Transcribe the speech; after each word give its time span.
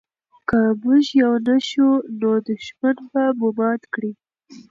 که 0.47 0.59
موږ 0.83 1.05
یو 1.21 1.33
نه 1.45 1.55
شو 1.67 1.89
نو 2.19 2.31
دښمن 2.47 2.97
به 3.11 3.23
مو 3.39 3.49
مات 3.57 3.81
کړي. 3.93 4.11